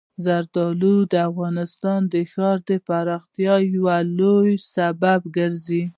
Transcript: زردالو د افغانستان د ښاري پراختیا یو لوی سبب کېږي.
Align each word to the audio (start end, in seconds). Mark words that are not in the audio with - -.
زردالو 0.25 0.95
د 1.11 1.13
افغانستان 1.29 1.99
د 2.13 2.15
ښاري 2.31 2.77
پراختیا 2.87 3.55
یو 3.73 3.85
لوی 4.17 4.53
سبب 4.75 5.21
کېږي. 5.35 5.83